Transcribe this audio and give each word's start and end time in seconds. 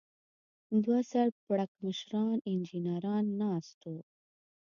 دوه 0.83 0.99
سر 1.11 1.27
پړکمشران 1.45 2.37
انجنیران 2.51 3.25
ناست 3.41 3.79
و. 3.91 3.93